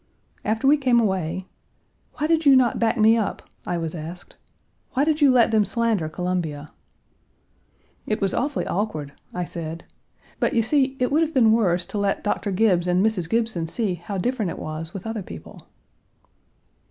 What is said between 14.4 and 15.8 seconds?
it was with other people."